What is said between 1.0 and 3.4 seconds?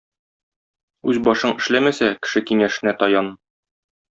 Үз башың эшләмәсә кеше киңәшенә таян.